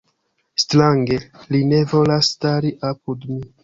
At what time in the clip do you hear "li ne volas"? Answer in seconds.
1.53-2.35